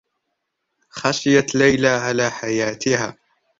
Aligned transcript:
خشيت 0.89 1.55
ليلى 1.55 1.87
على 1.87 2.31
حياتها. 2.31 3.17